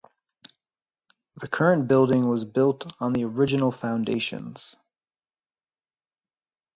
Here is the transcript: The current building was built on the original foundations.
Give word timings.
The 1.35 1.47
current 1.47 1.87
building 1.87 2.27
was 2.27 2.43
built 2.43 2.91
on 2.99 3.13
the 3.13 3.23
original 3.23 3.69
foundations. 3.71 4.75